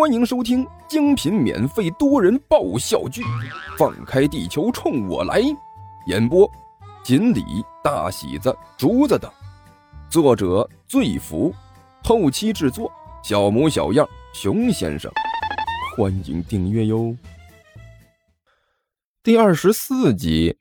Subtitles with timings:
[0.00, 3.20] 欢迎收听精品免费多人爆笑剧
[3.76, 5.42] 《放开地球冲我来》，
[6.06, 6.50] 演播：
[7.04, 7.44] 锦鲤、
[7.84, 9.30] 大喜子、竹子等，
[10.08, 11.54] 作者：醉福，
[12.02, 12.90] 后期制作：
[13.22, 15.12] 小模小样、熊先生。
[15.94, 17.14] 欢迎订阅哟。
[19.22, 20.56] 第二十四集，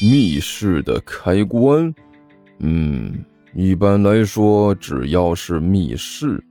[0.00, 1.94] 密室的开关。
[2.60, 3.22] 嗯，
[3.52, 6.42] 一般来说，只要是密室。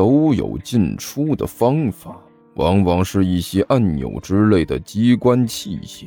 [0.00, 2.16] 都有进出的方法，
[2.54, 6.06] 往往是一些按钮之类的机关器械，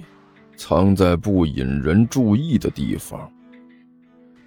[0.58, 3.32] 藏在不引人注意的地方。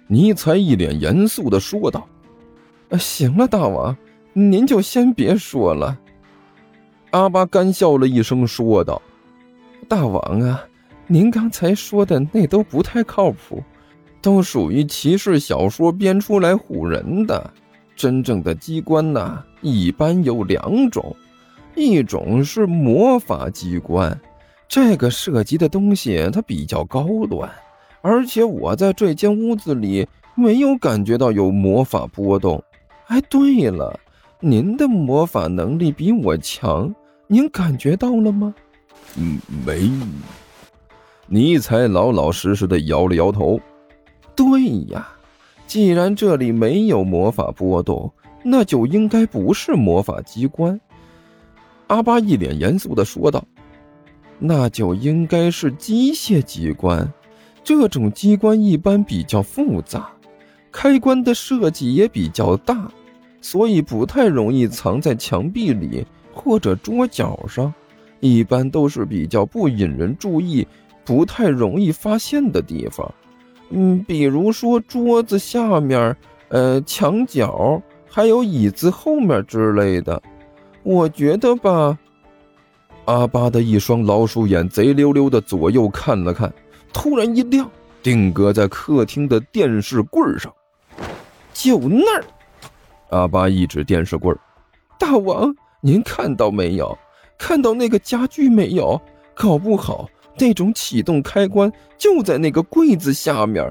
[0.05, 2.05] 尼采一脸严肃的说道
[2.99, 3.95] ：“行了，大王，
[4.33, 5.97] 您就先别说了。”
[7.11, 9.01] 阿巴干笑了一声说道
[9.87, 10.61] ：“大王啊，
[11.07, 13.63] 您刚才说的那都不太靠谱，
[14.21, 17.49] 都属于骑士小说编出来唬人的。”
[17.97, 21.15] 真正的机关呢，一般有两种，
[21.75, 24.17] 一种是魔法机关，
[24.67, 27.51] 这个涉及的东西它比较高端，
[28.01, 32.63] 而且我在这间屋子里没有感觉到有魔法波动。
[33.07, 33.99] 哎，对了，
[34.39, 36.93] 您的魔法能力比我强，
[37.25, 38.53] 您感觉到了吗？
[39.15, 39.89] 嗯，没。
[41.25, 43.59] 尼采老老实实的摇了摇头。
[44.35, 45.07] 对呀。
[45.67, 50.79] 既然这里没有魔法波动，那就应该不是魔法机关。
[51.87, 53.45] 阿巴一脸严肃的说道
[54.39, 57.11] ：“那就应该是机械机关。
[57.65, 60.09] 这种机关一般比较复杂，
[60.71, 62.89] 开关的设计也比较大，
[63.41, 67.73] 所以不太容易藏在墙壁里或者桌角上，
[68.21, 70.65] 一般都是比较不引人注意、
[71.03, 73.13] 不太容易发现的地方。”
[73.69, 76.15] 嗯，比如说桌子下面，
[76.49, 80.21] 呃，墙角，还有椅子后面之类的。
[80.83, 81.97] 我觉得吧，
[83.05, 86.53] 阿巴的一双老鼠眼贼溜溜的左右看了看，
[86.93, 87.69] 突然一亮，
[88.01, 90.53] 定格在客厅的电视柜上。
[91.53, 92.23] 就那儿，
[93.09, 94.33] 阿巴一指电视柜
[94.97, 96.97] 大王，您看到没有？
[97.37, 98.99] 看到那个家具没有？
[99.35, 100.09] 搞不好。
[100.39, 103.63] 那种启动开关就在那个柜子下面。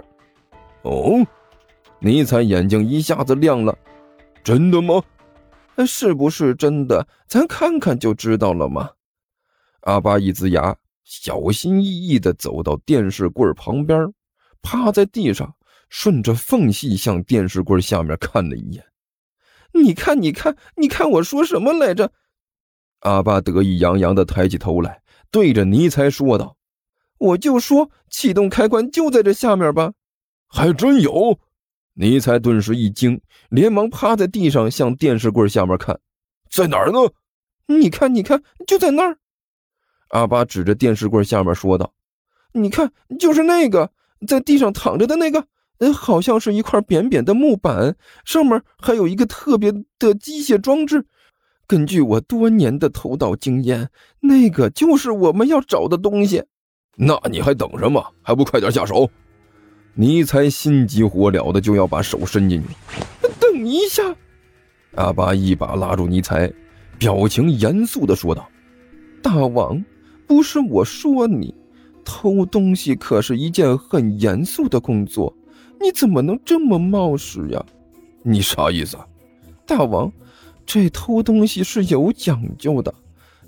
[0.83, 1.27] 哦，
[1.99, 3.77] 尼采眼睛一下子亮了，
[4.45, 5.03] 真的吗？
[5.87, 7.07] 是不是真的？
[7.27, 8.91] 咱看看就知道了嘛。
[9.81, 14.13] 阿巴一呲牙，小心翼翼地走到电视柜旁边，
[14.63, 15.55] 趴在地上，
[15.89, 18.85] 顺着缝隙向电视柜下面看了一眼。
[19.73, 22.11] 你看，你看，你看，我说什么来着？
[23.01, 26.57] 阿巴得意洋洋地抬起头来，对着尼才说道。
[27.19, 29.95] 我就说启动开关就在这下面吧，
[30.47, 31.39] 还真有！
[31.95, 35.99] 尼才顿时一惊，连忙趴在地上向电视柜下面看，
[36.51, 36.99] 在哪儿呢？
[37.69, 39.17] 你看，你看，就在那儿。
[40.11, 41.95] 阿巴指着电视柜下面说道
[42.53, 43.91] ：“你看，就是那个
[44.29, 45.47] 在地上躺着的那个，
[45.79, 51.07] 呃，好像是一块扁扁的木板，上面还有一个特别的机械装置。
[51.67, 53.89] 根据我多年的偷盗经验，
[54.21, 56.43] 那个就是我们要找的东西。”
[56.99, 58.03] 那你还等什么？
[58.23, 59.11] 还不快点下手！
[59.95, 62.69] 尼采心急火燎的就要把手伸进去。
[63.41, 64.03] 等一下，
[64.95, 66.51] 阿巴一把拉住尼采，
[66.99, 68.49] 表情严肃的说道
[69.23, 69.85] ：“大王，
[70.27, 71.55] 不是我说你，
[72.05, 75.35] 偷东西可是一件很严肃的工作，
[75.81, 77.63] 你怎么能这么冒失呀？
[78.23, 78.97] 你啥意思？
[79.67, 80.11] 大王，
[80.67, 82.93] 这偷东西是有讲究的，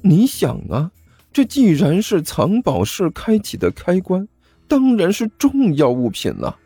[0.01, 0.91] 你想啊。”
[1.31, 4.27] 这既然是藏宝室开启的开关，
[4.67, 6.59] 当然是重要物品了。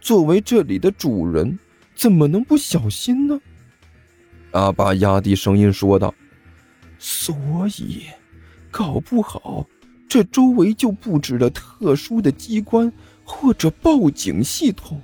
[0.00, 1.56] 作为这里的主人，
[1.94, 3.38] 怎么能不小心呢？
[4.52, 6.12] 阿巴压低声音说道
[6.98, 7.36] ：“所
[7.78, 8.04] 以，
[8.70, 9.66] 搞不好
[10.08, 12.90] 这周围就布置了特殊的机关
[13.22, 15.00] 或者报警系统。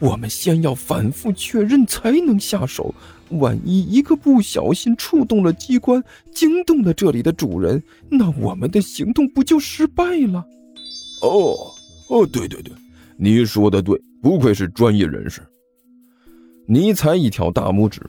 [0.00, 2.92] 我们先要反复确认才能下手。”
[3.38, 6.02] 万一一个不小心触动了机关，
[6.32, 10.44] 惊动了这里的主人，那我们的行动不就失败了？
[11.22, 11.72] 哦
[12.08, 12.74] 哦，对对对，
[13.16, 15.40] 你说的对，不愧是专业人士。
[16.66, 18.02] 尼采一挑大拇指，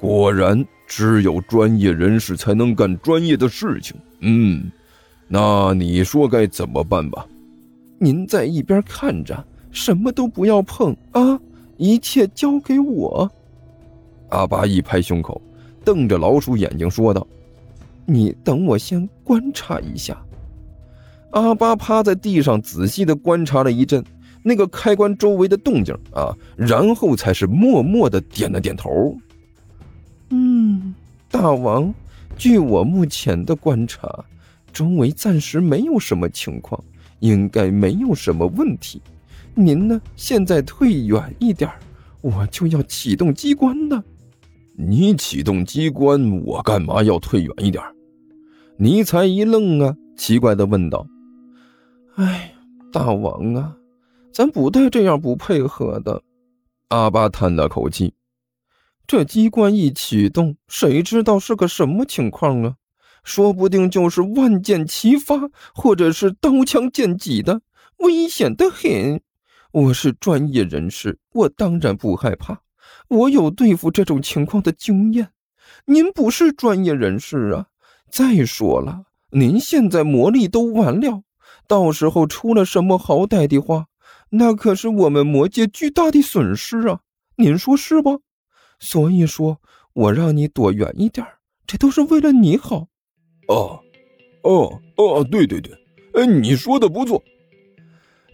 [0.00, 3.94] 果然，只有专业人士才能干专业的事情。
[4.18, 4.68] 嗯，
[5.28, 7.24] 那你说该怎么办吧？
[8.00, 11.38] 您在一边看着，什么都不要碰啊，
[11.76, 13.30] 一切交给我。
[14.30, 15.42] 阿巴一拍胸口，
[15.84, 17.26] 瞪着老鼠眼睛说道
[18.06, 20.16] ：“你等我先观察一下。”
[21.32, 24.02] 阿巴趴在地上仔细的观察了一阵
[24.44, 29.16] 那个开关周围的动静啊，然后才是默默的点了点头。
[30.30, 30.94] 嗯，
[31.28, 31.92] 大王，
[32.36, 34.24] 据我目前的观察，
[34.72, 36.82] 周围暂时没有什么情况，
[37.18, 39.02] 应该没有什么问题。
[39.56, 41.70] 您呢，现在退远一点，
[42.20, 44.02] 我就要启动机关呢。
[44.76, 47.82] 你启动机关，我干嘛要退远一点？
[48.76, 51.06] 尼才一愣啊，奇怪的问道
[52.16, 52.52] ：“哎，
[52.92, 53.76] 大王啊，
[54.32, 56.20] 咱不带这样不配合的。”
[56.88, 58.12] 阿巴叹了口气
[59.06, 62.74] ：“这机关一启动，谁知道是个什么情况啊？
[63.22, 67.60] 说不定就是万箭齐发，或者是刀枪剑戟的，
[67.98, 69.22] 危险的很。
[69.74, 72.60] 我是专业人士，我当然不害怕。”
[73.10, 75.30] 我有对付这种情况的经验，
[75.86, 77.66] 您不是专业人士啊。
[78.08, 81.24] 再说了，您现在魔力都完了，
[81.66, 83.86] 到时候出了什么好歹的话，
[84.30, 87.00] 那可是我们魔界巨大的损失啊！
[87.34, 88.20] 您说是不？
[88.78, 89.60] 所以说
[89.92, 91.26] 我让你躲远一点，
[91.66, 92.86] 这都是为了你好。
[93.48, 93.80] 哦，
[94.44, 95.76] 哦，哦，对对对，
[96.14, 97.20] 哎，你说的不错。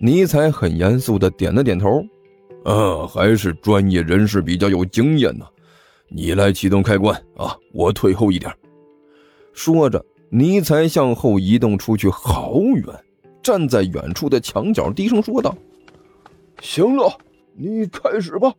[0.02, 2.02] 尼采很严肃的点了点头。
[2.64, 5.46] 啊，还是专业人士比较有经验呢。
[6.08, 8.50] 你来启动开关啊，我退后一点。
[9.52, 12.84] 说着，尼采向后移动出去好远，
[13.42, 15.54] 站在远处的墙角，低声说道
[16.60, 17.16] ：“行了，
[17.54, 18.52] 你开始吧。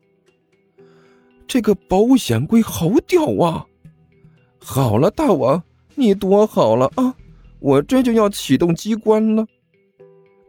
[1.48, 3.66] 这个保险柜好屌啊！
[4.60, 5.62] 好了，大王，
[5.96, 7.16] 你躲好了啊，
[7.60, 9.46] 我这就要启动机关了。”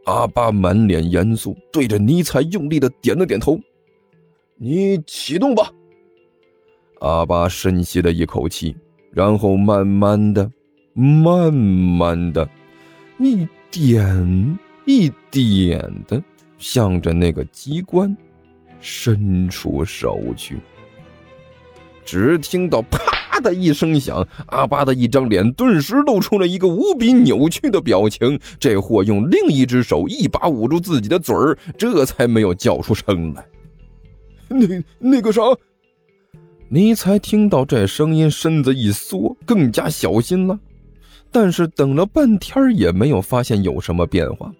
[0.05, 3.59] 阿巴满脸严肃，对着尼采用力的点了点头。
[4.57, 5.71] 你启动吧。
[6.99, 8.75] 阿巴深吸了一口气，
[9.11, 10.49] 然后慢慢的、
[10.93, 12.47] 慢慢的，
[13.17, 16.21] 一点一点的，
[16.57, 18.15] 向着那个机关
[18.79, 20.57] 伸出手去。
[22.05, 22.99] 只听到啪。
[23.33, 28.39] 啪的一声响，阿巴的一张脸顿时露出了一个无比扭曲的表情。
[28.59, 33.45] 这货用另一只手一把捂住自己的嘴儿，这才没有叫出声来。
[34.49, 35.41] 那那个啥，
[36.69, 40.59] 你才听到这声音，身子一缩，更加小心了。
[41.31, 44.53] 但是等了半天也没有发现有什么变化。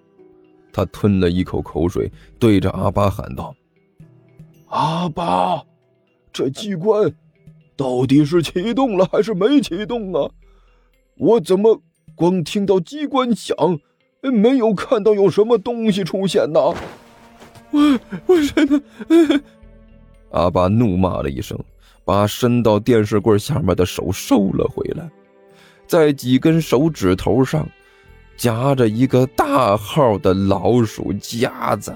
[0.72, 3.56] 他吞了一口口水，对着阿巴喊道
[4.70, 5.62] ：“阿巴，
[6.32, 7.14] 这机关……”
[7.76, 10.30] 到底是启动了还是没启动啊？
[11.18, 11.82] 我怎么
[12.16, 13.56] 光听到机关响，
[14.22, 16.60] 没有看到有什么东西出现呢？
[17.72, 18.82] 为为什么？
[20.32, 21.58] 阿爸怒骂了一声，
[22.04, 25.10] 把伸到电视柜下面的手收了回来，
[25.88, 27.68] 在几根手指头上
[28.38, 31.96] 夹着一个大号的老鼠夹子。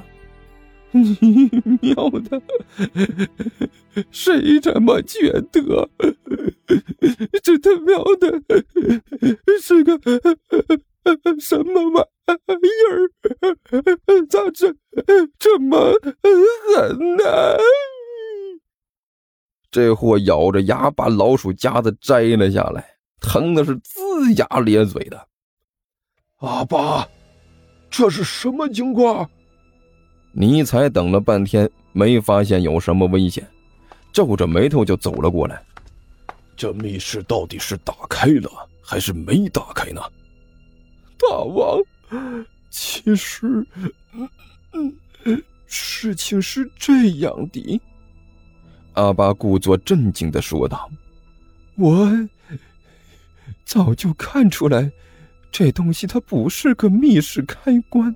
[1.04, 1.50] 你
[1.82, 2.42] 喵的！
[4.12, 5.90] 谁这么觉得？
[7.44, 8.42] 这他喵的
[9.62, 10.00] 是个
[11.40, 12.06] 什么玩
[12.62, 13.10] 意儿？
[14.28, 14.76] 咋这
[15.40, 15.94] 这么
[16.76, 17.24] 狠呢？
[19.72, 25.28] 这货咬着牙把老鼠夹子摘了下来，疼的是龇牙咧嘴的。
[26.38, 27.08] 阿爸，
[27.90, 29.30] 这是什么情况？
[30.40, 33.44] 尼才等了半天，没发现有什么危险，
[34.14, 35.60] 皱着眉头就走了过来。
[36.56, 38.48] 这密室到底是打开了
[38.80, 40.02] 还是没打开呢？
[41.18, 41.82] 大王，
[42.70, 43.66] 其实，
[44.74, 47.82] 嗯嗯，事情是这样的。
[48.94, 50.88] 阿巴故作镇静的说道
[51.78, 52.08] ：“我
[53.66, 54.92] 早就看出来，
[55.52, 58.16] 这东西它不是个密室开关，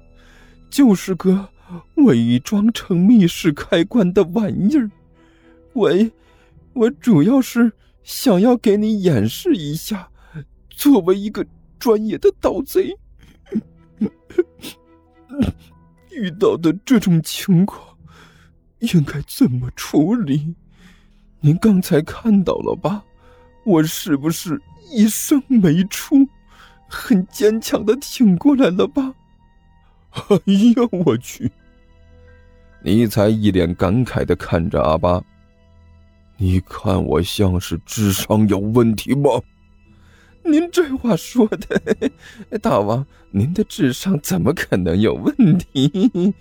[0.70, 1.50] 就是个……”
[1.96, 4.90] 伪装成密室开关的玩意儿，
[5.74, 5.90] 我，
[6.74, 7.72] 我主要是
[8.04, 10.10] 想要给你演示一下，
[10.70, 11.46] 作为一个
[11.78, 12.98] 专业的盗贼，
[16.12, 17.98] 遇到的这种情况
[18.80, 20.56] 应该怎么处理。
[21.40, 23.04] 您刚才看到了吧？
[23.64, 24.62] 我是不是
[24.92, 26.28] 一声没出，
[26.88, 29.14] 很坚强的挺过来了吧？
[30.12, 30.36] 哎
[30.76, 31.52] 呀，我去！
[32.84, 35.24] 尼才一脸感慨的看着阿巴
[36.38, 39.30] ：“你看我像是智商有问题吗？”
[40.44, 46.34] 您这话说的，大王，您的智商怎么可能有问题？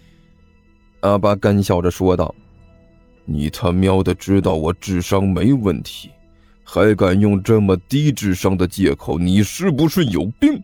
[1.00, 2.34] 阿巴干笑着说道
[3.26, 6.08] ：“你他喵的知道我智商没问题，
[6.64, 9.18] 还敢用这么低智商的借口？
[9.18, 10.58] 你是不是有病？”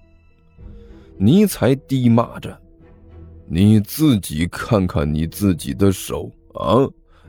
[1.18, 2.59] 尼才低骂着。
[3.48, 6.86] 你自己看看你自己的手啊，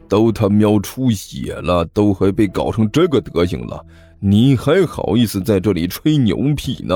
[0.07, 3.85] 都他喵出血了，都还被搞成这个德行了，
[4.19, 6.95] 你还好意思在这里吹牛皮呢？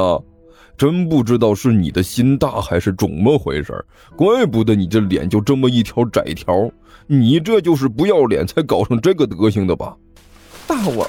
[0.77, 3.85] 真不知道是你的心大还是怎么回事
[4.15, 6.71] 怪不得你这脸就这么一条窄条，
[7.05, 9.95] 你这就是不要脸才搞成这个德行的吧？
[10.65, 11.07] 大王，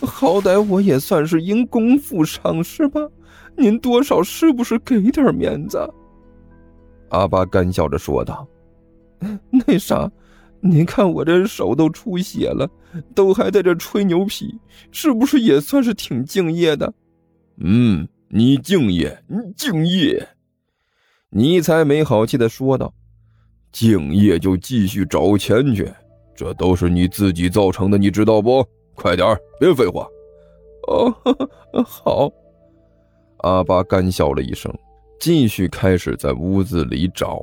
[0.00, 3.00] 好歹我也算是因公负赏是吧，
[3.58, 5.78] 您多少是不是给点面子？
[7.10, 8.46] 阿巴干笑着说道
[9.50, 10.10] ：“那啥。”
[10.66, 12.66] 您看我这手都出血了，
[13.14, 14.58] 都还在这吹牛皮，
[14.90, 16.90] 是不是也算是挺敬业的？
[17.58, 20.26] 嗯，你敬业，你敬业。
[21.28, 22.94] 尼才没好气的说道
[23.72, 25.92] ：“敬业就继续找钱去，
[26.34, 28.66] 这都是你自己造成的，你知道不？
[28.94, 30.08] 快点别废话。”
[30.88, 31.14] 哦，
[31.84, 32.32] 好。
[33.40, 34.74] 阿巴干笑了一声，
[35.18, 37.40] 继续开始在屋子里找。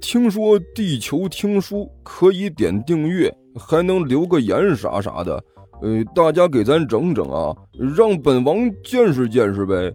[0.00, 5.34] 听说地球听书可以点订阅，还能留个言啥啥的，
[5.82, 7.54] 呃，大家给咱整整啊，
[7.96, 9.94] 让本王见识见识呗。